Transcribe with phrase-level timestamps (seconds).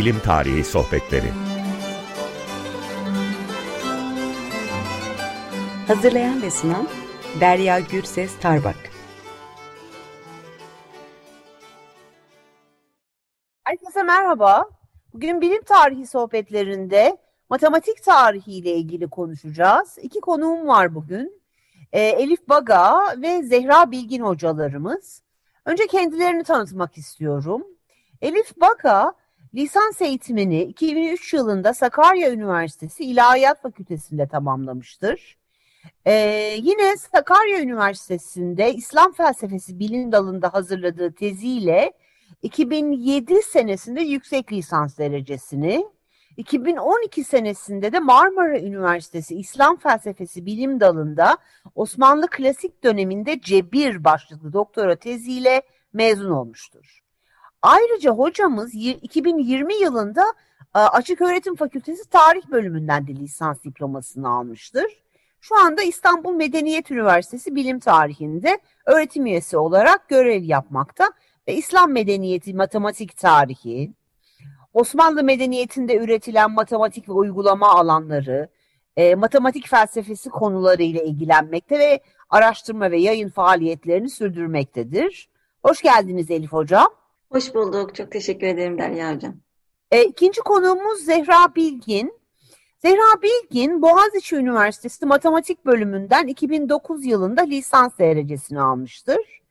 [0.00, 1.30] Bilim Tarihi Sohbetleri
[5.86, 6.88] Hazırlayan ve sunan
[7.40, 8.76] Derya Gürses Tarbak
[13.64, 14.68] Herkese merhaba.
[15.14, 17.16] Bugün bilim tarihi sohbetlerinde
[17.50, 19.98] matematik tarihi ile ilgili konuşacağız.
[20.02, 21.42] İki konuğum var bugün.
[21.92, 25.22] Ee, Elif Baga ve Zehra Bilgin hocalarımız.
[25.64, 27.66] Önce kendilerini tanıtmak istiyorum.
[28.22, 29.19] Elif Baga
[29.54, 35.36] lisans eğitimini 2003 yılında Sakarya Üniversitesi İlahiyat Fakültesi'nde tamamlamıştır.
[36.06, 36.12] Ee,
[36.62, 41.92] yine Sakarya Üniversitesi'nde İslam Felsefesi bilim dalında hazırladığı teziyle
[42.42, 45.86] 2007 senesinde yüksek lisans derecesini,
[46.36, 51.38] 2012 senesinde de Marmara Üniversitesi İslam Felsefesi Bilim Dalı'nda
[51.74, 55.62] Osmanlı Klasik döneminde Cebir başlıklı doktora teziyle
[55.92, 57.00] mezun olmuştur.
[57.62, 60.24] Ayrıca hocamız 2020 yılında
[60.74, 64.86] e, Açık Öğretim Fakültesi Tarih bölümünden de lisans diplomasını almıştır.
[65.40, 71.10] Şu anda İstanbul Medeniyet Üniversitesi Bilim Tarihi'nde öğretim üyesi olarak görev yapmakta
[71.48, 73.92] ve İslam medeniyeti matematik tarihi,
[74.74, 78.48] Osmanlı medeniyetinde üretilen matematik ve uygulama alanları,
[78.96, 85.28] e, matematik felsefesi konularıyla ilgilenmekte ve araştırma ve yayın faaliyetlerini sürdürmektedir.
[85.62, 86.99] Hoş geldiniz Elif Hocam.
[87.32, 87.94] Hoş bulduk.
[87.94, 89.34] Çok teşekkür ederim Derya Hocam.
[89.90, 92.20] E, ikinci konuğumuz Zehra Bilgin.
[92.78, 99.42] Zehra Bilgin Boğaziçi Üniversitesi Matematik Bölümünden 2009 yılında lisans derecesini almıştır.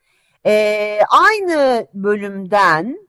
[0.45, 3.07] E, aynı bölümden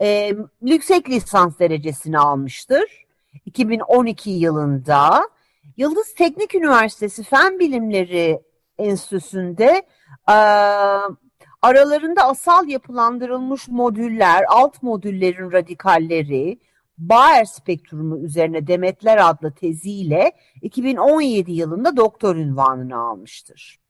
[0.00, 0.32] e,
[0.62, 3.06] yüksek lisans derecesini almıştır.
[3.46, 5.28] 2012 yılında
[5.76, 8.40] Yıldız Teknik Üniversitesi Fen Bilimleri
[8.78, 9.82] Enstitüsü'nde
[10.30, 10.36] e,
[11.62, 16.58] aralarında asal yapılandırılmış modüller, alt modüllerin radikalleri,
[16.98, 20.32] Bayer spektrumu üzerine Demetler adlı teziyle
[20.62, 23.80] 2017 yılında doktor ünvanını almıştır.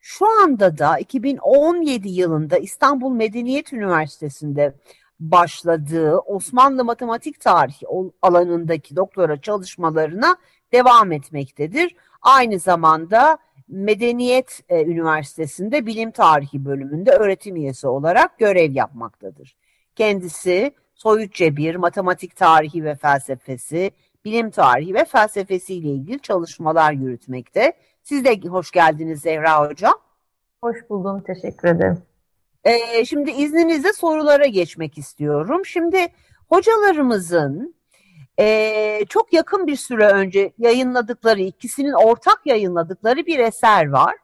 [0.00, 4.74] Şu anda da 2017 yılında İstanbul Medeniyet Üniversitesi'nde
[5.20, 7.86] başladığı Osmanlı matematik tarihi
[8.22, 10.36] alanındaki doktora çalışmalarına
[10.72, 11.96] devam etmektedir.
[12.22, 13.38] Aynı zamanda
[13.70, 19.56] Medeniyet e, Üniversitesi'nde bilim tarihi bölümünde öğretim üyesi olarak görev yapmaktadır.
[19.96, 23.90] Kendisi soyut cebir, matematik tarihi ve felsefesi,
[24.24, 27.72] bilim tarihi ve felsefesi ile ilgili çalışmalar yürütmekte.
[28.02, 29.94] Siz de hoş geldiniz Zehra Hocam.
[30.62, 32.02] Hoş buldum, teşekkür ederim.
[32.64, 35.66] Ee, şimdi izninizle sorulara geçmek istiyorum.
[35.66, 36.06] Şimdi
[36.48, 37.74] hocalarımızın
[38.40, 44.14] e, çok yakın bir süre önce yayınladıkları, ikisinin ortak yayınladıkları bir eser var.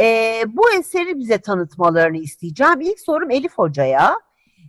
[0.00, 2.80] E, bu eseri bize tanıtmalarını isteyeceğim.
[2.80, 4.14] İlk sorum Elif Hoca'ya.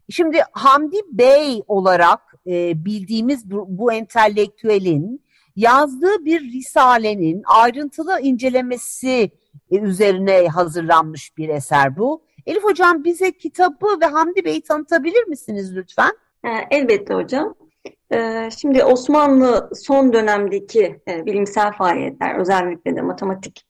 [0.10, 5.24] Şimdi Hamdi Bey olarak e, bildiğimiz bu, bu entelektüelin
[5.56, 9.32] yazdığı bir risalenin ayrıntılı incelemesi
[9.72, 12.22] üzerine hazırlanmış bir eser bu.
[12.46, 16.12] Elif Hocam bize kitabı ve Hamdi Bey'i tanıtabilir misiniz lütfen?
[16.72, 17.56] Elbette hocam.
[18.58, 23.64] Şimdi Osmanlı son dönemdeki bilimsel faaliyetler, özellikle de matematik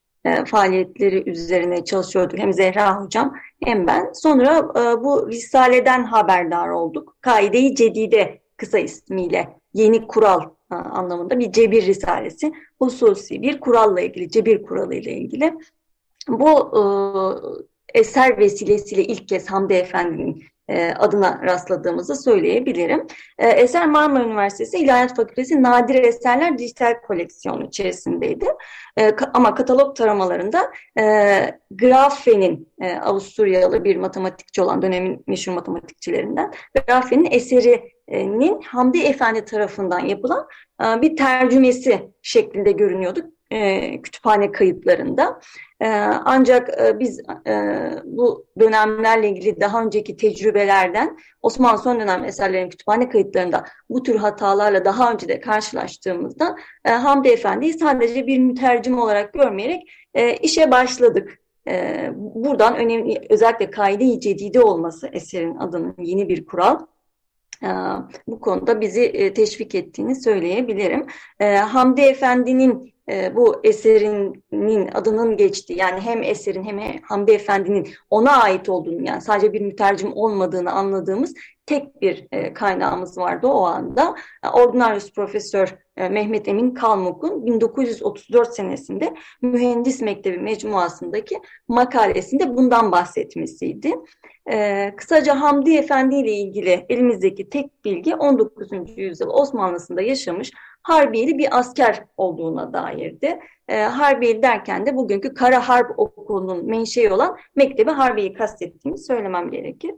[0.45, 2.38] faaliyetleri üzerine çalışıyordu.
[2.38, 4.12] Hem Zehra hocam hem ben.
[4.13, 4.73] Sonra
[5.03, 7.18] bu risaleden haberdar olduk.
[7.22, 12.51] Kaide-i Cedide kısa ismiyle yeni kural anlamında bir cebir risalesi.
[12.79, 15.53] Hususi bir kuralla ilgili, cebir kuralı ile ilgili.
[16.28, 16.72] Bu
[17.94, 23.07] eser vesilesiyle ilk kez Hamdi Efendi'nin e, adına rastladığımızı söyleyebilirim.
[23.38, 28.45] E, eser Marmara Üniversitesi İlahiyat Fakültesi Nadir Eserler Dijital Koleksiyonu içerisindeydi.
[29.00, 31.03] E, ama katalog taramalarında e,
[31.72, 40.47] Grafen'in e, Avusturyalı bir matematikçi olan dönemin meşhur matematikçilerinden Grafen'in eserinin Hamdi Efendi tarafından yapılan
[40.83, 43.19] e, bir tercümesi şeklinde görünüyordu
[43.51, 45.39] e, kütüphane kayıtlarında.
[45.81, 45.88] E,
[46.25, 47.53] ancak e, biz e,
[48.06, 54.85] bu dönemlerle ilgili daha önceki tecrübelerden Osmanlı son dönem eserlerin kütüphane kayıtlarında bu tür hatalarla
[54.85, 59.81] daha önce de karşılaştığımızda e, Hamdi Efendi'yi sadece bir mütercim olarak görmeyerek
[60.41, 61.39] işe başladık.
[62.15, 66.79] Buradan önemli özellikle kaide-i cedide olması eserin adının yeni bir kural
[68.27, 71.07] bu konuda bizi teşvik ettiğini söyleyebilirim.
[71.39, 78.69] Hamdi Efendi'nin e, bu eserinin adının geçtiği yani hem eserin hem Hamdi Efendi'nin ona ait
[78.69, 81.33] olduğunu yani sadece bir mütercim olmadığını anladığımız
[81.67, 84.15] tek bir e, kaynağımız vardı o anda.
[84.53, 93.93] Ordinarius Profesör e, Mehmet Emin Kalmuk'un 1934 senesinde Mühendis Mektebi Mecmuası'ndaki makalesinde bundan bahsetmesiydi.
[94.51, 98.71] E, kısaca Hamdi Efendi ile ilgili elimizdeki tek bilgi 19.
[98.97, 103.39] yüzyıl Osmanlısında yaşamış Harbiyeli bir asker olduğuna dairdi.
[103.67, 109.91] E, Harbiyeli derken de bugünkü Kara Harp Okulu'nun menşei olan Mektebi Harbiye'yi kastettiğimi söylemem gerekir.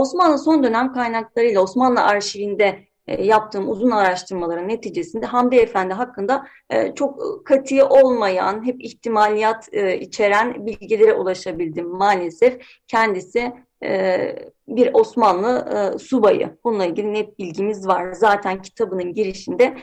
[0.00, 6.94] Osmanlı son dönem kaynaklarıyla Osmanlı arşivinde e, yaptığım uzun araştırmaların neticesinde Hamdi Efendi hakkında e,
[6.94, 12.60] çok katiye olmayan, hep ihtimaliyat e, içeren bilgilere ulaşabildim maalesef.
[12.86, 13.52] Kendisi
[14.68, 16.58] bir Osmanlı subayı.
[16.64, 18.12] Bununla ilgili net bilgimiz var.
[18.12, 19.76] Zaten kitabının girişinde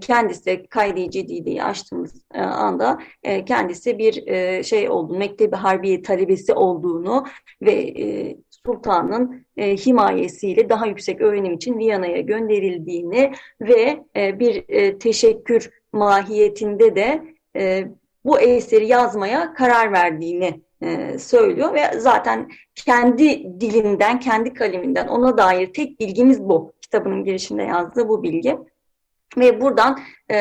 [0.00, 2.98] kendisi Kaydı-i Cedide'yi açtığımız anda
[3.46, 4.12] kendisi bir
[4.64, 7.24] şey olduğunu, Mektebi Harbiye talebesi olduğunu
[7.62, 7.94] ve
[8.68, 16.96] Sultan'ın e, himayesiyle daha yüksek öğrenim için Viyana'ya gönderildiğini ve e, bir e, teşekkür mahiyetinde
[16.96, 17.22] de
[17.56, 17.84] e,
[18.24, 25.72] bu eseri yazmaya karar verdiğini e, söylüyor ve zaten kendi dilinden, kendi kaleminden ona dair
[25.72, 26.72] tek bilgimiz bu.
[26.80, 28.58] Kitabının girişinde yazdığı bu bilgi.
[29.36, 29.98] Ve buradan
[30.28, 30.36] e,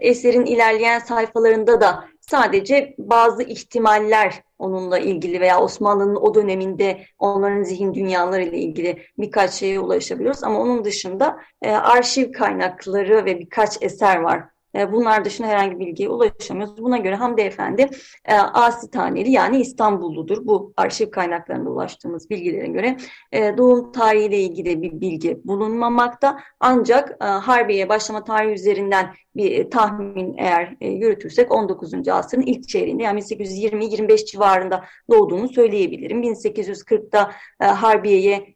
[0.00, 7.94] eserin ilerleyen sayfalarında da sadece bazı ihtimaller onunla ilgili veya Osmanlı'nın o döneminde onların zihin
[7.94, 10.44] dünyaları ile ilgili birkaç şeye ulaşabiliyoruz.
[10.44, 14.44] Ama onun dışında e, arşiv kaynakları ve birkaç eser var
[14.76, 16.82] e, bunlar dışında herhangi bir bilgiye ulaşamıyoruz.
[16.82, 17.88] Buna göre Hamdi Efendi
[18.24, 20.46] e, Asitaneli yani İstanbulludur.
[20.46, 22.96] Bu arşiv kaynaklarında ulaştığımız bilgilere göre
[23.32, 26.40] e, doğum tarihiyle ilgili bir bilgi bulunmamakta.
[26.60, 32.08] Ancak Harbiye başlama tarihi üzerinden bir tahmin eğer yürütürsek 19.
[32.08, 36.22] asrın ilk çeyreğinde yani 1820-25 civarında doğduğunu söyleyebilirim.
[36.22, 38.54] 1840'da Harbiye'ye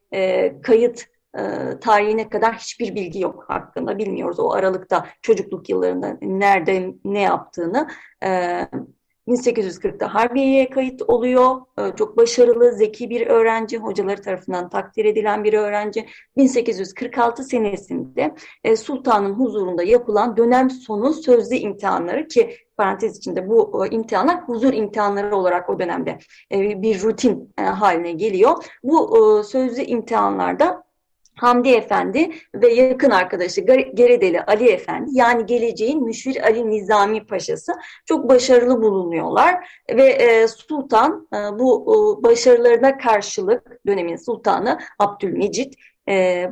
[0.63, 1.14] kayıt e,
[1.81, 4.41] tarihine kadar hiçbir bilgi yok hakkında bilmiyoruz.
[4.41, 7.89] O aralıkta çocukluk yıllarında nerede ne yaptığını.
[8.25, 8.61] E,
[9.29, 11.61] 1840'da Harbiye'ye kayıt oluyor.
[11.79, 16.07] E, çok başarılı, zeki bir öğrenci, hocaları tarafından takdir edilen bir öğrenci.
[16.37, 18.35] 1846 senesinde
[18.65, 24.73] e, sultanın huzurunda yapılan dönem sonu sözlü imtihanları ki parantez içinde bu e, imtihanlar huzur
[24.73, 26.19] imtihanları olarak o dönemde
[26.53, 28.65] e, bir rutin e, haline geliyor.
[28.83, 30.84] Bu e, sözlü imtihanlarda
[31.35, 33.61] Hamdi Efendi ve yakın arkadaşı
[33.95, 37.73] Geredeli Ali Efendi yani geleceğin Müşir Ali Nizami Paşası
[38.07, 39.69] çok başarılı bulunuyorlar.
[39.91, 45.75] Ve e, Sultan e, bu e, başarılarına karşılık dönemin sultanı Abdülmecit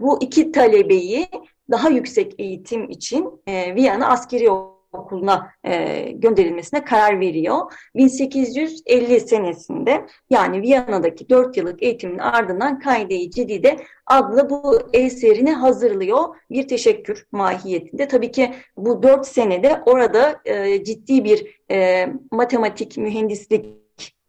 [0.00, 1.28] bu iki talebeyi
[1.70, 4.50] daha yüksek eğitim için Viyana askeri
[4.92, 7.72] okuluna e, gönderilmesine karar veriyor.
[7.94, 16.36] 1850 senesinde yani Viyana'daki 4 yıllık eğitimin ardından Kaide-i Cedide adlı bu eserini hazırlıyor.
[16.50, 18.08] Bir teşekkür mahiyetinde.
[18.08, 23.66] Tabii ki bu 4 senede orada e, ciddi bir e, matematik, mühendislik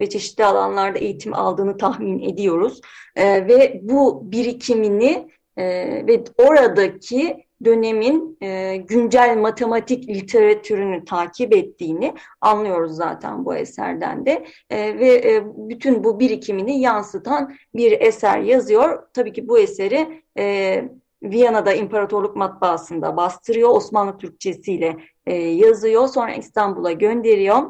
[0.02, 2.82] ve çeşitli alanlarda eğitim aldığını tahmin ediyoruz.
[3.16, 5.28] E, ve bu birikimini
[5.58, 5.66] e,
[6.08, 14.46] ve oradaki dönemin e, güncel matematik literatürünü takip ettiğini anlıyoruz zaten bu eserden de.
[14.70, 19.04] E, ve e, bütün bu birikimini yansıtan bir eser yazıyor.
[19.14, 20.84] Tabii ki bu eseri e,
[21.24, 27.64] Viyana'da İmparatorluk Matbaası'nda bastırıyor, Osmanlı Türkçesiyle e, yazıyor, sonra İstanbul'a gönderiyor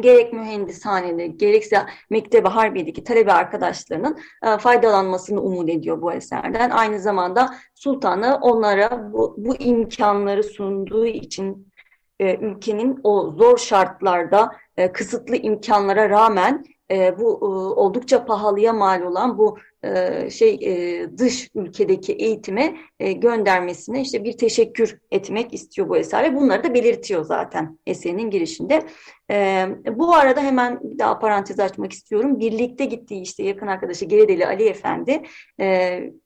[0.00, 6.70] gerek mühendishaneleri gerekse Mektebi Harbiye'deki talebe arkadaşlarının e, faydalanmasını umut ediyor bu eserden.
[6.70, 11.72] Aynı zamanda Sultan'a onlara bu, bu imkanları sunduğu için
[12.20, 17.46] e, ülkenin o zor şartlarda e, kısıtlı imkanlara rağmen e, bu e,
[17.80, 24.98] oldukça pahalıya mal olan bu e, şey e, dış ülkedeki eğitime göndermesine işte bir teşekkür
[25.10, 28.82] etmek istiyor bu eser ve bunları da belirtiyor zaten eserinin girişinde.
[29.30, 32.38] E, bu arada hemen bir daha parantez açmak istiyorum.
[32.38, 35.22] Birlikte gittiği işte yakın arkadaşı Geredeli Ali Efendi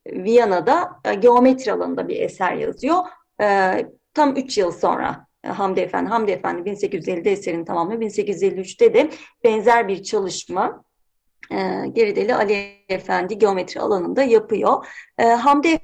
[0.07, 2.95] Viyana'da geometri alanında bir eser yazıyor.
[4.13, 6.09] Tam üç yıl sonra Hamdi Efendi.
[6.09, 8.01] Hamdi Efendi 1850'de eserini tamamlıyor.
[8.01, 9.09] 1853'te de
[9.43, 10.83] benzer bir çalışma
[11.51, 14.85] e, Gerideli Ali Efendi geometri alanında yapıyor.
[15.17, 15.79] E, Hamdi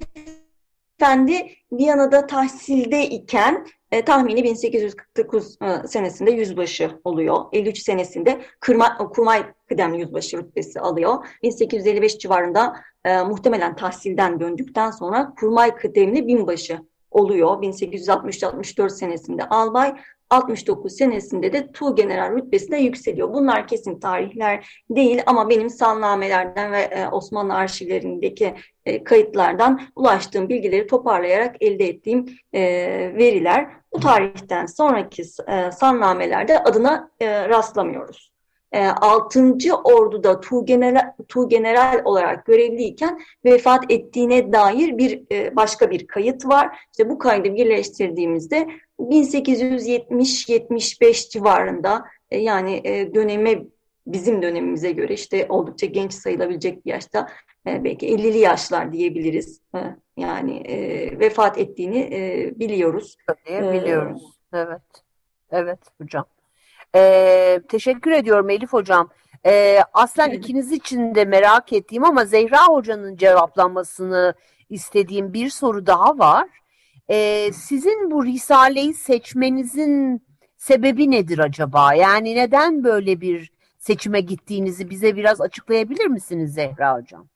[1.00, 7.46] Efendi Viyana'da tahsilde iken e, tahmini 1849 e, senesinde yüzbaşı oluyor.
[7.54, 11.26] 53 senesinde kırma, kurmay kıdemli yüzbaşı rütbesi alıyor.
[11.44, 12.76] 1855 civarında
[13.06, 16.80] e, muhtemelen tahsilden döndükten sonra kurmay kıdemli binbaşı
[17.12, 17.64] oluyor.
[17.64, 19.96] 1860-64 senesinde albay.
[20.32, 23.34] 69 senesinde de Tu General rütbesine yükseliyor.
[23.34, 30.88] Bunlar kesin tarihler değil ama benim salnamelerden ve e, Osmanlı arşivlerindeki e, kayıtlardan ulaştığım bilgileri
[30.88, 32.62] toparlayarak elde ettiğim e,
[33.16, 33.68] veriler.
[33.94, 37.12] Bu tarihten sonraki e, salnamelerde adına
[38.72, 39.02] e, rastlamıyoruz.
[39.02, 39.58] 6.
[39.68, 46.08] E, Ordu'da Tu General, Tu General olarak görevliyken vefat ettiğine dair bir e, başka bir
[46.08, 46.78] kayıt var.
[46.92, 48.68] İşte bu kaydı birleştirdiğimizde
[49.00, 53.64] 1870-75 civarında e, yani döneme
[54.08, 57.28] bizim dönemimize göre işte oldukça genç sayılabilecek bir yaşta
[57.66, 59.62] belki 50'li yaşlar diyebiliriz.
[60.18, 60.64] Yani
[61.20, 62.10] vefat ettiğini
[62.56, 63.18] biliyoruz.
[63.28, 64.24] Tabii biliyoruz.
[64.54, 64.82] Evet.
[65.52, 66.26] Evet hocam.
[66.96, 69.10] Ee, teşekkür ediyorum Elif Hocam.
[69.46, 70.40] Ee, aslen evet.
[70.40, 74.34] ikiniz için de merak ettiğim ama Zehra Hoca'nın cevaplanmasını
[74.70, 76.48] istediğim bir soru daha var.
[77.10, 80.22] Ee, sizin bu Risale'yi seçmenizin
[80.58, 81.94] sebebi nedir acaba?
[81.94, 87.28] Yani neden böyle bir seçime gittiğinizi bize biraz açıklayabilir misiniz Zehra Hocam?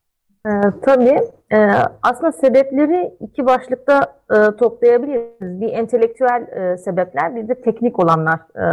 [0.45, 0.49] E,
[0.81, 1.19] tabii.
[1.51, 1.71] E,
[2.03, 5.61] aslında sebepleri iki başlıkta e, toplayabiliriz.
[5.61, 8.65] Bir entelektüel e, sebepler, bir de teknik olanlar e,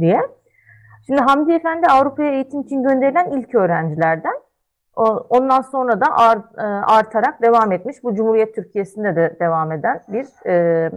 [0.00, 0.20] diye.
[1.06, 4.34] Şimdi Hamdi Efendi Avrupa'ya eğitim için gönderilen ilk öğrencilerden.
[4.96, 8.04] O, ondan sonra da art, e, artarak devam etmiş.
[8.04, 10.90] Bu Cumhuriyet Türkiye'sinde de devam eden bir e,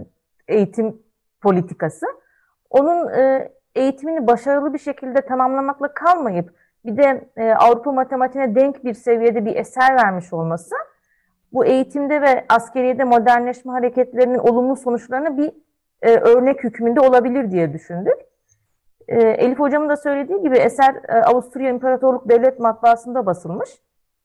[0.48, 1.02] eğitim
[1.42, 2.06] politikası.
[2.70, 8.94] Onun e, eğitimini başarılı bir şekilde tamamlamakla kalmayıp bir de e, Avrupa matematiğine denk bir
[8.94, 10.74] seviyede bir eser vermiş olması
[11.52, 15.52] bu eğitimde ve askeriyede modernleşme hareketlerinin olumlu sonuçlarını bir
[16.02, 18.16] e, örnek hükmünde olabilir diye düşündük.
[19.08, 23.70] E, Elif hocamın da söylediği gibi eser e, Avusturya İmparatorluk Devlet Matbaası'nda basılmış.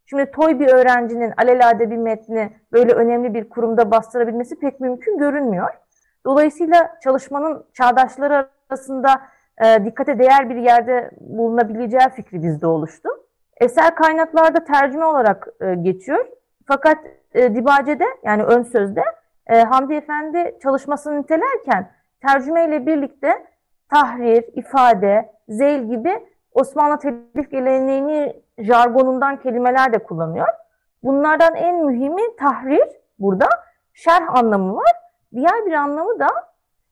[0.06, 5.70] Şimdi toy bir öğrencinin alelade bir metni böyle önemli bir kurumda bastırabilmesi pek mümkün görünmüyor.
[6.26, 9.22] Dolayısıyla çalışmanın çağdaşları arasında
[9.66, 13.10] e, dikkate değer bir yerde bulunabileceği fikri bizde oluştu.
[13.58, 16.26] Eser kaynaklarda tercüme olarak e, geçiyor.
[16.66, 16.98] Fakat
[17.34, 19.04] e, Dibace'de yani ön sözde
[19.48, 23.46] e, Hamdi Efendi çalışmasını nitelerken tercüme ile birlikte
[23.90, 30.48] tahrir, ifade, zeyl gibi Osmanlı telif geleneğini jargonundan kelimeler de kullanıyor.
[31.04, 32.88] Bunlardan en mühimi tahrir
[33.20, 33.48] burada.
[33.94, 34.92] Şerh anlamı var.
[35.34, 36.28] Diğer bir anlamı da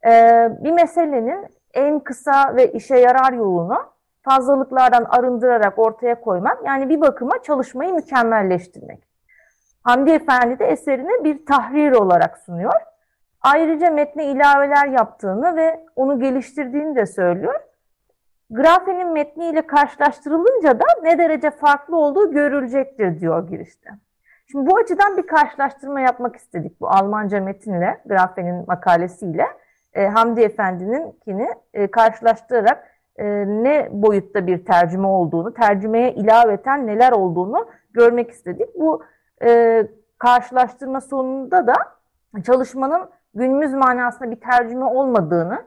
[0.05, 3.77] e, bir meselenin en kısa ve işe yarar yolunu
[4.21, 6.65] fazlalıklardan arındırarak ortaya koymak.
[6.65, 9.03] Yani bir bakıma çalışmayı mükemmelleştirmek.
[9.83, 12.81] Hamdi Efendi de eserini bir tahrir olarak sunuyor.
[13.41, 17.59] Ayrıca metne ilaveler yaptığını ve onu geliştirdiğini de söylüyor.
[18.49, 23.89] Grafenin metniyle karşılaştırılınca da ne derece farklı olduğu görülecektir diyor girişte.
[24.51, 29.45] Şimdi bu açıdan bir karşılaştırma yapmak istedik bu Almanca metinle, Grafenin makalesiyle
[29.95, 32.87] e, Hamdi Efendi'ninkini e, karşılaştırarak
[33.17, 38.69] e, ne boyutta bir tercüme olduğunu, tercümeye ilaveten neler olduğunu görmek istedik.
[38.79, 39.03] Bu
[39.43, 39.81] e,
[40.17, 41.73] karşılaştırma sonunda da
[42.45, 45.63] çalışmanın günümüz manasında bir tercüme olmadığını,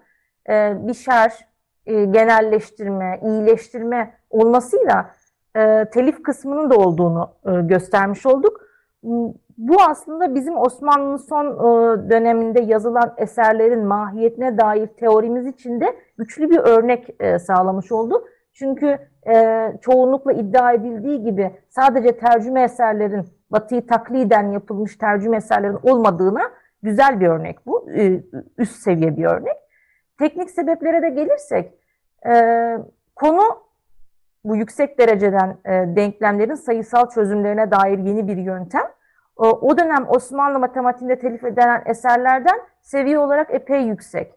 [0.49, 1.49] e, bir şer,
[1.87, 5.11] e, genelleştirme, iyileştirme olmasıyla
[5.57, 8.68] e, telif kısmının da olduğunu e, göstermiş olduk.
[9.59, 16.50] Bu aslında bizim Osmanlı'nın son e, döneminde yazılan eserlerin mahiyetine dair teorimiz için de güçlü
[16.50, 18.25] bir örnek e, sağlamış oldu.
[18.52, 26.43] Çünkü e, çoğunlukla iddia edildiği gibi sadece tercüme eserlerin, batıyı takliden yapılmış tercüme eserlerin olmadığına
[26.83, 27.90] güzel bir örnek bu.
[28.59, 29.57] Üst seviye bir örnek.
[30.19, 31.75] Teknik sebeplere de gelirsek,
[33.17, 33.43] konu
[34.45, 35.57] bu yüksek dereceden
[35.97, 38.85] denklemlerin sayısal çözümlerine dair yeni bir yöntem
[39.38, 44.35] o dönem Osmanlı matematiğinde telif edilen eserlerden seviye olarak epey yüksek.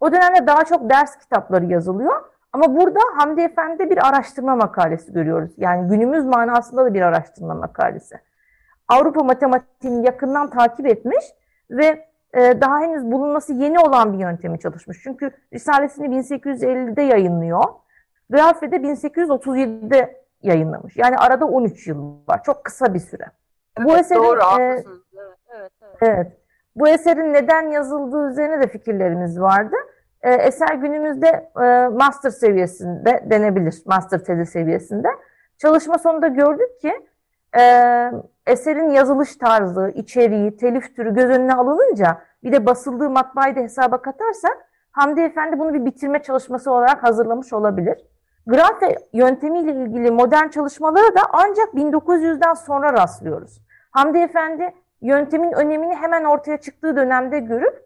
[0.00, 2.22] O dönemde daha çok ders kitapları yazılıyor.
[2.52, 5.50] Ama burada Hamdi Efendi'de bir araştırma makalesi görüyoruz.
[5.56, 8.16] Yani günümüz manasında da bir araştırma makalesi.
[8.88, 11.24] Avrupa matematiğini yakından takip etmiş
[11.70, 14.98] ve e, daha henüz bulunması yeni olan bir yöntemi çalışmış.
[15.02, 17.64] Çünkü Risalesini 1850'de yayınlıyor.
[18.30, 20.96] Grafe de 1837'de yayınlamış.
[20.96, 22.42] Yani arada 13 yıl var.
[22.42, 23.24] Çok kısa bir süre.
[23.78, 25.96] Evet, bu eserin doğru, e, evet, evet, evet.
[26.00, 26.32] evet.
[26.76, 29.76] Bu eserin neden yazıldığı üzerine de fikirlerimiz vardı.
[30.22, 35.08] E, eser günümüzde e, master seviyesinde denebilir, master tezi seviyesinde.
[35.58, 37.06] Çalışma sonunda gördük ki
[37.58, 37.62] e,
[38.46, 44.02] eserin yazılış tarzı, içeriği, telif türü göz önüne alınınca bir de basıldığı matbaayı da hesaba
[44.02, 44.56] katarsak
[44.90, 48.04] Hamdi Efendi bunu bir bitirme çalışması olarak hazırlamış olabilir.
[48.46, 53.60] Grafe yöntemiyle ilgili modern çalışmalara da ancak 1900'den sonra rastlıyoruz.
[53.90, 57.84] Hamdi Efendi yöntemin önemini hemen ortaya çıktığı dönemde görüp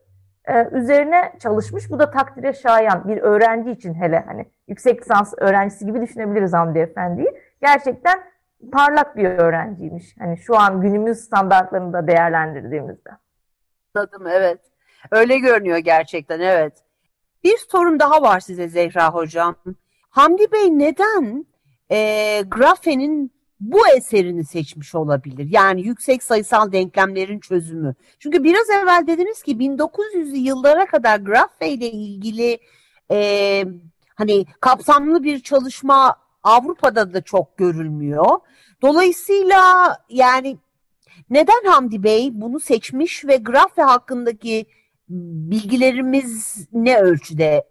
[0.48, 1.90] e, üzerine çalışmış.
[1.90, 6.78] Bu da takdire şayan bir öğrenci için hele hani yüksek lisans öğrencisi gibi düşünebiliriz Hamdi
[6.78, 7.40] Efendi'yi.
[7.62, 8.20] Gerçekten
[8.72, 10.16] parlak bir öğrenciymiş.
[10.18, 13.10] Hani şu an günümüz standartlarını da değerlendirdiğimizde.
[13.94, 14.60] Anladım evet.
[15.10, 16.72] Öyle görünüyor gerçekten evet.
[17.44, 19.56] Bir sorum daha var size Zehra Hocam.
[20.10, 21.46] Hamdi Bey neden
[21.90, 25.48] e, grafenin bu eserini seçmiş olabilir?
[25.50, 27.94] Yani yüksek sayısal denklemlerin çözümü.
[28.18, 32.58] Çünkü biraz evvel dediniz ki 1900'lü yıllara kadar grafe ile ilgili
[33.10, 33.64] e,
[34.14, 38.38] hani kapsamlı bir çalışma Avrupa'da da çok görülmüyor.
[38.82, 39.62] Dolayısıyla
[40.08, 40.58] yani
[41.30, 44.66] neden Hamdi Bey bunu seçmiş ve grafe hakkındaki
[45.08, 47.64] bilgilerimiz ne ölçüde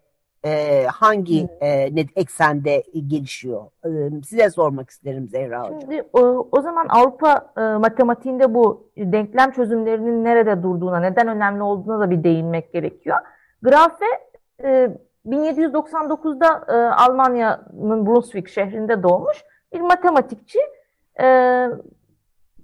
[0.46, 3.66] e, hangi e, eksende gelişiyor?
[3.86, 3.90] E,
[4.22, 5.82] size sormak isterim Zehra Hocam.
[5.82, 12.00] Şimdi o, o zaman Avrupa e, matematiğinde bu denklem çözümlerinin nerede durduğuna, neden önemli olduğuna
[12.00, 13.18] da bir değinmek gerekiyor.
[13.62, 14.06] Grafe
[14.64, 14.90] e,
[15.26, 19.38] 1799'da e, Almanya'nın Brunswick şehrinde doğmuş
[19.74, 20.60] bir matematikçi.
[21.22, 21.68] E,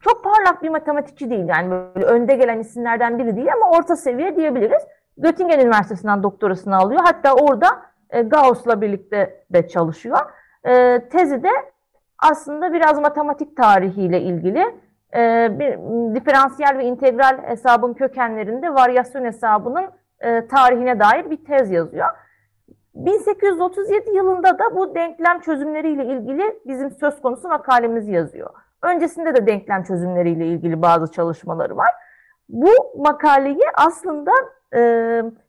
[0.01, 4.35] çok parlak bir matematikçi değil yani böyle önde gelen isimlerden biri değil ama orta seviye
[4.35, 4.83] diyebiliriz.
[5.17, 7.01] Göttingen Üniversitesi'nden doktorasını alıyor.
[7.03, 7.67] Hatta orada
[8.10, 10.20] e, Gauss'la birlikte de çalışıyor.
[10.63, 11.50] E, tezi de
[12.20, 14.75] aslında biraz matematik tarihiyle ilgili
[15.15, 15.77] e, bir
[16.15, 19.86] diferansiyel ve integral hesabın kökenlerinde varyasyon hesabının
[20.20, 22.08] e, tarihine dair bir tez yazıyor.
[22.96, 28.50] 1837 yılında da bu denklem çözümleriyle ilgili bizim söz konusu makalemizi yazıyor.
[28.82, 31.91] Öncesinde de denklem çözümleriyle ilgili bazı çalışmaları var.
[32.50, 34.32] Bu makaleyi aslında
[34.73, 34.79] e,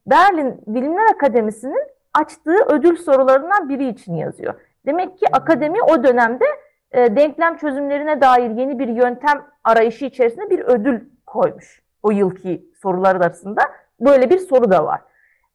[0.07, 1.83] Berlin Bilimler Akademisi'nin
[2.15, 4.55] açtığı ödül sorularından biri için yazıyor.
[4.87, 6.45] Demek ki akademi o dönemde
[6.93, 11.83] e, denklem çözümlerine dair yeni bir yöntem arayışı içerisinde bir ödül koymuş.
[12.03, 13.63] O yılki sorular arasında
[14.01, 15.01] böyle bir soru da var.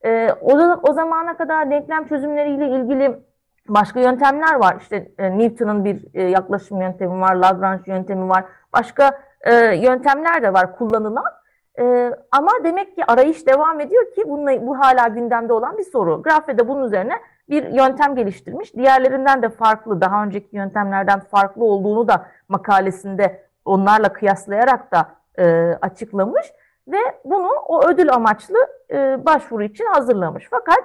[0.04, 0.58] E, o,
[0.88, 3.18] o zamana kadar denklem çözümleriyle ilgili
[3.68, 4.76] başka yöntemler var.
[4.80, 8.44] İşte e, Newton'un bir e, yaklaşım yöntemi var, Lagrange yöntemi var.
[8.72, 11.39] Başka e, yöntemler de var kullanılan.
[11.78, 16.22] E, ama demek ki arayış devam ediyor ki bununla, bu hala gündemde olan bir soru.
[16.22, 17.14] Grafe de bunun üzerine
[17.48, 18.74] bir yöntem geliştirmiş.
[18.74, 25.08] Diğerlerinden de farklı, daha önceki yöntemlerden farklı olduğunu da makalesinde onlarla kıyaslayarak da
[25.38, 26.52] e, açıklamış.
[26.88, 28.58] Ve bunu o ödül amaçlı
[28.90, 30.48] e, başvuru için hazırlamış.
[30.50, 30.78] Fakat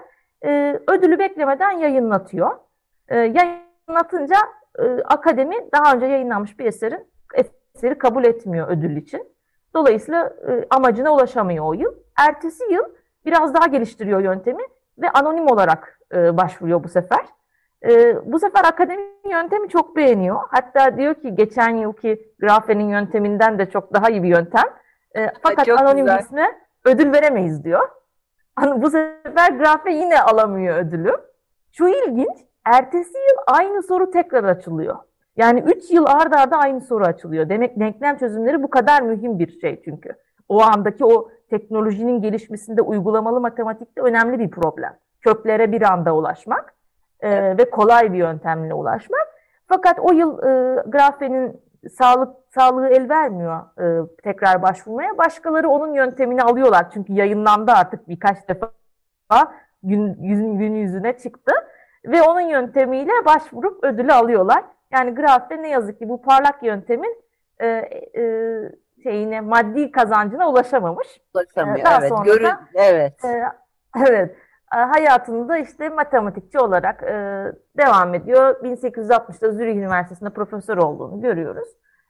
[0.45, 2.51] e, ödülü beklemeden yayınlatıyor.
[3.07, 4.37] E, yayınlatınca
[4.79, 7.07] e, akademi daha önce yayınlanmış bir eserin
[7.75, 9.34] eseri kabul etmiyor ödül için.
[9.75, 11.93] Dolayısıyla e, amacına ulaşamıyor o yıl.
[12.19, 12.83] Ertesi yıl
[13.25, 14.63] biraz daha geliştiriyor yöntemi
[14.97, 17.25] ve anonim olarak e, başvuruyor bu sefer.
[17.83, 20.39] E, bu sefer akademi yöntemi çok beğeniyor.
[20.49, 24.65] Hatta diyor ki geçen yılki grafenin yönteminden de çok daha iyi bir yöntem.
[25.17, 26.19] E, fakat çok anonim güzel.
[26.19, 27.89] isme ödül veremeyiz diyor.
[28.75, 31.11] Bu sefer grafe yine alamıyor ödülü.
[31.71, 34.95] Şu ilginç, ertesi yıl aynı soru tekrar açılıyor.
[35.37, 37.49] Yani 3 yıl ardarda arda aynı soru açılıyor.
[37.49, 40.09] Demek denklem çözümleri bu kadar mühim bir şey çünkü.
[40.49, 44.97] O andaki o teknolojinin gelişmesinde uygulamalı matematikte önemli bir problem.
[45.21, 46.73] Köklere bir anda ulaşmak
[47.19, 49.27] e, ve kolay bir yöntemle ulaşmak.
[49.67, 51.61] Fakat o yıl e, grafenin
[51.97, 55.17] sağlık sağlığı el vermiyor e, tekrar başvurmaya.
[55.17, 58.71] Başkaları onun yöntemini alıyorlar çünkü yayınlandı artık birkaç defa
[59.83, 61.51] gün, gün, gün yüzüne çıktı
[62.05, 64.63] ve onun yöntemiyle başvurup ödülü alıyorlar.
[64.91, 67.23] Yani grafte ne yazık ki bu parlak yöntemin
[67.59, 68.23] e, e,
[69.03, 71.21] şeyine maddi kazancına ulaşamamış.
[71.33, 71.85] Ulaşamıyor.
[71.85, 72.09] Daha evet.
[72.09, 73.25] Sonra Görün, da, evet.
[73.25, 73.43] E,
[74.09, 74.35] evet.
[74.69, 77.45] Hayatını da işte matematikçi olarak e,
[77.77, 78.63] devam ediyor.
[78.63, 81.67] 1860'da Zürih Üniversitesi'nde profesör olduğunu görüyoruz.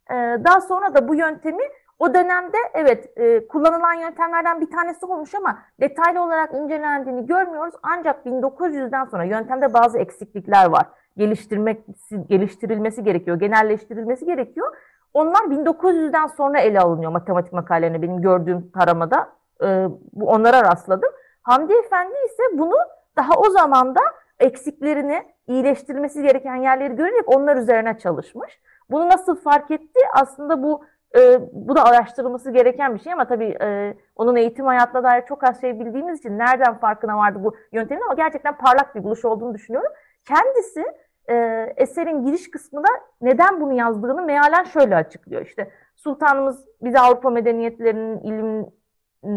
[0.09, 1.63] E, daha sonra da bu yöntemi
[1.99, 7.75] o dönemde evet e, kullanılan yöntemlerden bir tanesi olmuş ama detaylı olarak incelendiğini görmüyoruz.
[7.83, 10.85] Ancak 1900'den sonra yöntemde bazı eksiklikler var
[11.17, 11.83] geliştirmek
[12.29, 14.75] geliştirilmesi gerekiyor, genelleştirilmesi gerekiyor.
[15.13, 19.29] Onlar 1900'den sonra ele alınıyor matematik makalelerine benim gördüğüm taramada.
[19.63, 19.87] E,
[20.21, 21.09] onlara rastladım.
[21.41, 22.75] Hamdi Efendi ise bunu
[23.17, 23.99] daha o zamanda
[24.39, 28.59] eksiklerini, iyileştirilmesi gereken yerleri görerek onlar üzerine çalışmış.
[28.89, 29.99] Bunu nasıl fark etti?
[30.13, 35.03] Aslında bu e, bu da araştırılması gereken bir şey ama tabii e, onun eğitim hayatına
[35.03, 39.03] dair çok az şey bildiğimiz için nereden farkına vardı bu yöntemin ama gerçekten parlak bir
[39.03, 39.91] buluş olduğunu düşünüyorum.
[40.25, 40.85] Kendisi
[41.29, 42.87] e, eserin giriş kısmında
[43.21, 45.45] neden bunu yazdığını mealen şöyle açıklıyor.
[45.45, 48.65] İşte Sultanımız bize Avrupa medeniyetlerinin ilim,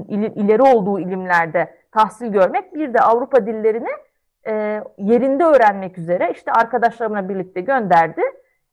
[0.08, 3.90] il, ileri olduğu ilimlerde tahsil görmek, bir de Avrupa dillerini
[4.46, 8.22] e, yerinde öğrenmek üzere işte arkadaşlarımla birlikte gönderdi.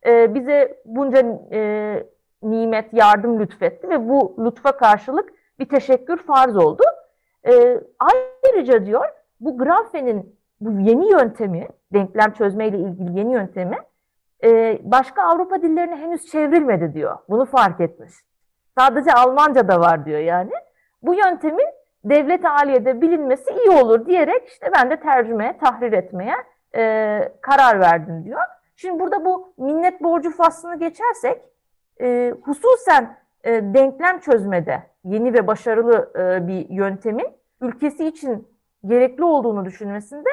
[0.06, 2.04] E, bize bunca e,
[2.44, 6.84] nimet, yardım lütfetti ve bu lütfa karşılık bir teşekkür farz oldu.
[7.48, 9.06] E, ayrıca diyor
[9.40, 13.78] bu grafenin bu yeni yöntemi, denklem çözmeyle ilgili yeni yöntemi
[14.44, 17.18] e, başka Avrupa dillerine henüz çevrilmedi diyor.
[17.30, 18.14] Bunu fark etmiş.
[18.78, 20.52] Sadece Almanca da var diyor yani.
[21.02, 21.68] Bu yöntemin
[22.04, 26.36] devlet aliyede bilinmesi iyi olur diyerek işte ben de tercümeye, tahrir etmeye
[26.76, 26.82] e,
[27.42, 28.42] karar verdim diyor.
[28.76, 31.42] Şimdi burada bu minnet borcu faslını geçersek
[32.02, 37.28] e, hususen e, denklem çözmede yeni ve başarılı e, bir yöntemin
[37.62, 38.48] ülkesi için
[38.86, 40.30] gerekli olduğunu düşünmesinde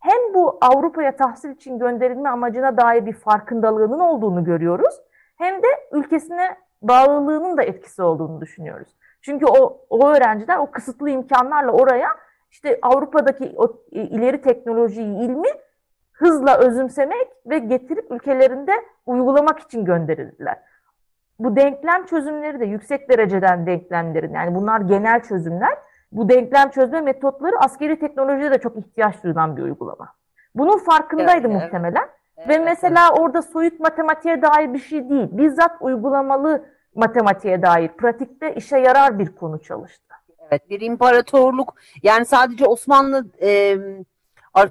[0.00, 5.00] hem bu Avrupa'ya tahsil için gönderilme amacına dair bir farkındalığının olduğunu görüyoruz
[5.38, 8.88] hem de ülkesine bağlılığının da etkisi olduğunu düşünüyoruz.
[9.22, 12.08] Çünkü o, o öğrenciler o kısıtlı imkanlarla oraya
[12.50, 15.48] işte Avrupa'daki o ileri teknolojiyi, ilmi
[16.12, 18.72] hızla özümsemek ve getirip ülkelerinde
[19.06, 20.58] uygulamak için gönderildiler.
[21.38, 25.78] Bu denklem çözümleri de yüksek dereceden denklemlerin yani bunlar genel çözümler.
[26.12, 30.08] Bu denklem çözme metotları askeri teknolojide de çok ihtiyaç duyulan bir uygulama.
[30.54, 32.08] Bunun farkındaydı evet, muhtemelen.
[32.36, 35.28] Evet, ve mesela orada soyut matematiğe dair bir şey değil.
[35.30, 40.14] Bizzat uygulamalı matematiğe dair pratikte işe yarar bir konu çalıştı.
[40.50, 43.78] Evet bir imparatorluk yani sadece Osmanlı e,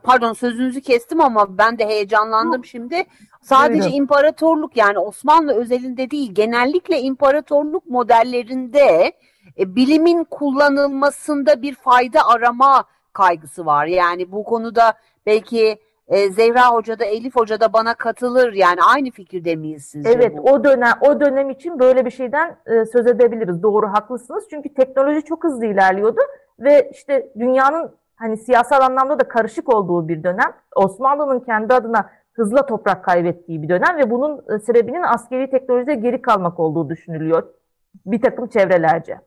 [0.03, 3.03] pardon sözünüzü kestim ama ben de heyecanlandım şimdi.
[3.41, 3.95] Sadece Buyurun.
[3.95, 9.13] imparatorluk yani Osmanlı özelinde değil genellikle imparatorluk modellerinde
[9.59, 13.85] e, bilimin kullanılmasında bir fayda arama kaygısı var.
[13.85, 14.93] Yani bu konuda
[15.25, 18.53] belki e, Zehra Hoca da Elif Hoca da bana katılır.
[18.53, 20.09] Yani aynı fikirde miyiz sizce?
[20.09, 20.41] Evet bu?
[20.41, 23.63] o dönem o dönem için böyle bir şeyden e, söz edebiliriz.
[23.63, 24.47] Doğru haklısınız.
[24.49, 26.21] Çünkü teknoloji çok hızlı ilerliyordu
[26.59, 30.53] ve işte dünyanın hani siyasal anlamda da karışık olduğu bir dönem.
[30.75, 36.21] Osmanlı'nın kendi adına hızla toprak kaybettiği bir dönem ve bunun e, sebebinin askeri teknolojide geri
[36.21, 37.43] kalmak olduğu düşünülüyor
[38.05, 39.19] bir takım çevrelerce.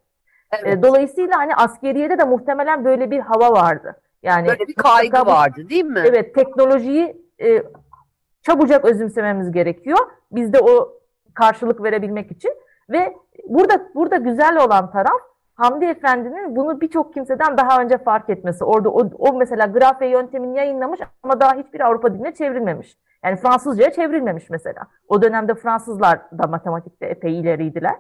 [0.53, 0.79] Evet.
[0.79, 3.97] E, dolayısıyla hani askeriyede de muhtemelen böyle bir hava vardı.
[4.23, 6.03] Yani böyle bir kaygı mutlaka, vardı değil mi?
[6.07, 7.63] Evet, teknolojiyi e,
[8.43, 9.99] çabucak özümsememiz gerekiyor.
[10.33, 10.93] Biz de o
[11.35, 12.53] karşılık verebilmek için
[12.91, 13.17] ve
[13.49, 15.21] burada burada güzel olan taraf
[15.55, 18.65] Hamdi Efendi'nin bunu birçok kimseden daha önce fark etmesi.
[18.65, 22.99] Orada o, o mesela grafe yöntemini yayınlamış ama daha hiçbir Avrupa diline çevrilmemiş.
[23.25, 24.87] Yani Fransızcaya çevrilmemiş mesela.
[25.09, 27.95] O dönemde Fransızlar da matematikte epey ileriydiler.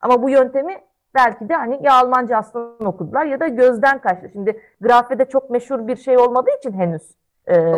[0.00, 0.76] Ama bu yöntemi
[1.18, 4.28] belki de hani ya Almanca aslında okudular ya da gözden kaçtı.
[4.32, 7.02] Şimdi grafede çok meşhur bir şey olmadığı için henüz
[7.46, 7.74] e,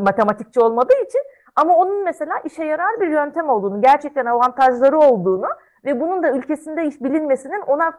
[0.00, 1.20] matematikçi olmadığı için
[1.56, 5.48] ama onun mesela işe yarar bir yöntem olduğunu, gerçekten avantajları olduğunu
[5.84, 7.92] ve bunun da ülkesinde iş bilinmesinin ona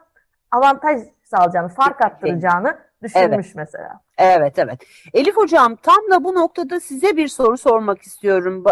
[0.52, 3.56] avantaj sağlayacağını, fark attıracağını düşünmüş evet.
[3.56, 4.00] mesela.
[4.18, 4.80] Evet, evet.
[5.14, 8.64] Elif Hocam tam da bu noktada size bir soru sormak istiyorum.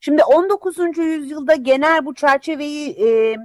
[0.00, 0.98] Şimdi 19.
[0.98, 3.36] yüzyılda genel bu çerçeveyi e,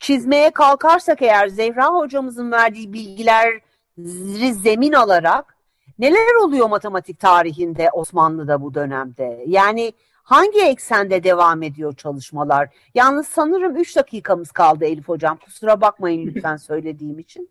[0.00, 5.56] çizmeye kalkarsak eğer Zehra hocamızın verdiği bilgileri zemin alarak
[5.98, 9.44] neler oluyor matematik tarihinde Osmanlı'da bu dönemde?
[9.46, 12.68] Yani hangi eksende devam ediyor çalışmalar?
[12.94, 15.36] Yalnız sanırım 3 dakikamız kaldı Elif hocam.
[15.36, 17.50] Kusura bakmayın lütfen söylediğim için.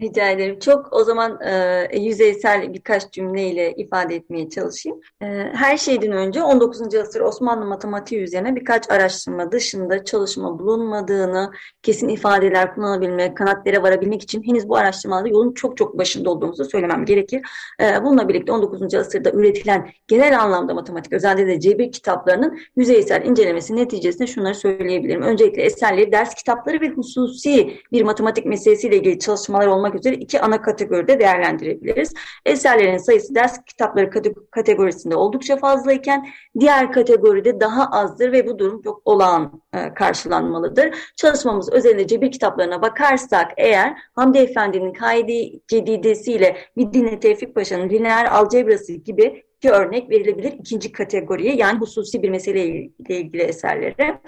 [0.00, 0.58] Rica ederim.
[0.58, 5.00] Çok o zaman e, yüzeysel birkaç cümleyle ifade etmeye çalışayım.
[5.22, 6.94] E, her şeyden önce 19.
[6.94, 11.50] asır Osmanlı matematiği üzerine birkaç araştırma dışında çalışma bulunmadığını,
[11.82, 17.04] kesin ifadeler kullanabilmek, kanatlara varabilmek için henüz bu araştırmalarda yolun çok çok başında olduğumuzu söylemem
[17.04, 17.42] gerekir.
[17.80, 18.94] E, bununla birlikte 19.
[18.94, 25.22] asırda üretilen genel anlamda matematik, özellikle de cebir kitaplarının yüzeysel incelemesi neticesinde şunları söyleyebilirim.
[25.22, 30.40] Öncelikle eserleri, ders kitapları ve hususi bir matematik meselesiyle ilgili çalışmalar olmak olmak üzere iki
[30.40, 32.14] ana kategoride değerlendirebiliriz.
[32.46, 34.10] Eserlerin sayısı ders kitapları
[34.50, 36.26] kategorisinde oldukça fazlayken
[36.60, 40.94] diğer kategoride daha azdır ve bu durum çok olağan e, karşılanmalıdır.
[41.16, 48.92] Çalışmamız özellikle cebir kitaplarına bakarsak eğer Hamdi Efendi'nin kaide cedidesiyle Middine Tevfik Paşa'nın lineer algebrası
[48.92, 54.20] gibi iki örnek verilebilir ikinci kategoriye yani hususi bir meseleyle ilgili eserlere.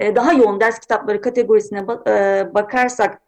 [0.00, 3.27] E, daha yoğun ders kitapları kategorisine e, bakarsak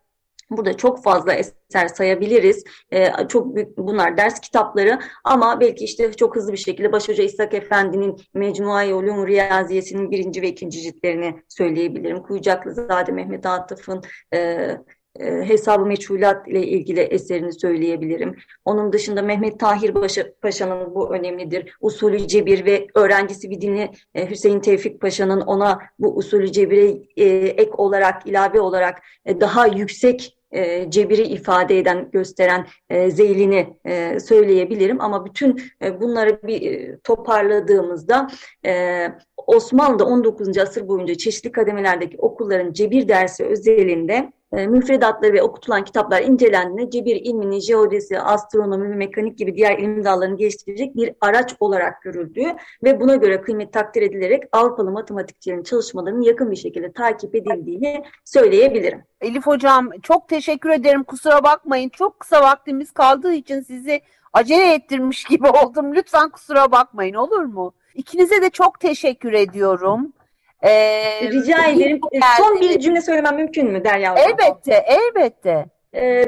[0.50, 2.64] Burada çok fazla eser sayabiliriz.
[2.92, 7.54] Ee, çok büyük bunlar ders kitapları ama belki işte çok hızlı bir şekilde Başhoca İshak
[7.54, 12.22] Efendi'nin Mecmuai Ulum Riyaziyesi'nin birinci ve ikinci ciltlerini söyleyebilirim.
[12.22, 14.02] Kuyucaklızade Mehmet Atıf'ın
[14.34, 14.70] e,
[15.18, 18.36] e, hesabı meçhulat ile ilgili eserini söyleyebilirim.
[18.64, 19.94] Onun dışında Mehmet Tahir
[20.42, 21.76] Paşa'nın bu önemlidir.
[21.80, 27.24] Usulü cebir ve öğrencisi bir dini e, Hüseyin Tevfik Paşa'nın ona bu usulü cebire e,
[27.48, 35.00] ek olarak, ilave olarak daha yüksek e, cebiri ifade eden, gösteren e, zeylini e, söyleyebilirim.
[35.00, 38.28] Ama bütün e, bunları bir e, toparladığımızda
[38.66, 39.06] e,
[39.46, 40.58] Osmanlı'da 19.
[40.58, 47.16] asır boyunca çeşitli kademelerdeki okulların cebir dersi özelinde e, müfredatları ve okutulan kitaplar incelendiğinde cebir
[47.16, 52.48] ilmini, jeodezi, astronomi ve mekanik gibi diğer ilim dallarını geliştirecek bir araç olarak görüldüğü
[52.84, 59.02] ve buna göre kıymet takdir edilerek Avrupalı matematikçilerin çalışmalarının yakın bir şekilde takip edildiğini söyleyebilirim.
[59.20, 61.04] Elif Hocam çok teşekkür ederim.
[61.04, 61.88] Kusura bakmayın.
[61.88, 64.00] Çok kısa vaktimiz kaldığı için sizi
[64.32, 65.94] acele ettirmiş gibi oldum.
[65.94, 67.72] Lütfen kusura bakmayın olur mu?
[67.94, 70.12] İkinize de çok teşekkür ediyorum.
[70.62, 72.00] Ee, Rica ederim.
[72.38, 74.26] Son bir cümle söylemem mümkün mü Derya Hocam?
[74.28, 75.66] Elbette, elbette.
[75.94, 76.24] Ee,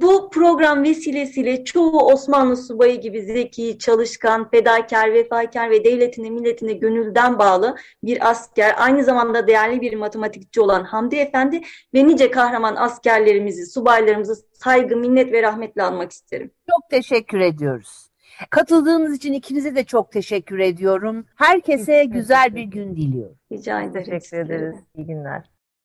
[0.00, 7.38] bu program vesilesiyle çoğu Osmanlı subayı gibi zeki, çalışkan, fedakar, vefakar ve devletine, milletine gönülden
[7.38, 11.60] bağlı bir asker, aynı zamanda değerli bir matematikçi olan Hamdi Efendi
[11.94, 16.50] ve nice kahraman askerlerimizi, subaylarımızı saygı, minnet ve rahmetle almak isterim.
[16.70, 18.13] Çok teşekkür ediyoruz.
[18.50, 21.26] Katıldığınız için ikinize de çok teşekkür ediyorum.
[21.34, 23.36] Herkese güzel bir gün diliyorum.
[23.52, 24.20] Rica ederim.
[24.20, 24.76] Teşekkür ederiz.
[24.96, 25.53] İyi günler.